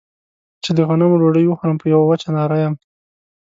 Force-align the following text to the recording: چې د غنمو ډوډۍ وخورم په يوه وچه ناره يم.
چې 0.63 0.69
د 0.77 0.79
غنمو 0.87 1.19
ډوډۍ 1.21 1.45
وخورم 1.47 1.77
په 1.79 1.85
يوه 1.93 2.05
وچه 2.07 2.29
ناره 2.37 2.57
يم. 2.63 2.73